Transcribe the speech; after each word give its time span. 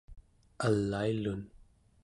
alailun 0.65 1.41